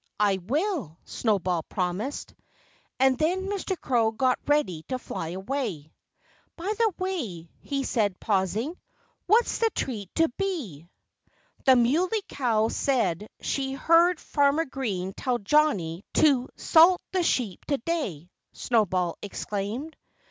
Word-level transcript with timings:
"I 0.19 0.37
will," 0.37 0.97
Snowball 1.05 1.61
promised. 1.61 2.33
And 2.99 3.19
then 3.19 3.47
Mr. 3.49 3.79
Crow 3.79 4.09
got 4.09 4.39
ready 4.47 4.81
to 4.87 4.97
fly 4.97 5.27
away. 5.27 5.93
"By 6.55 6.73
the 6.75 6.91
way," 6.97 7.51
he 7.59 7.83
said, 7.83 8.19
pausing, 8.19 8.75
"what's 9.27 9.59
the 9.59 9.69
treat 9.75 10.09
to 10.15 10.27
be?" 10.39 10.89
"The 11.65 11.75
Muley 11.75 12.23
Cow 12.27 12.69
said 12.69 13.29
she 13.41 13.73
heard 13.73 14.19
Farmer 14.19 14.65
Green 14.65 15.13
tell 15.13 15.37
Johnnie 15.37 16.03
to 16.15 16.49
'salt 16.55 16.99
the 17.11 17.21
sheep 17.21 17.63
to 17.65 17.77
day,'" 17.77 18.31
Snowball 18.53 19.19
explained. 19.21 19.95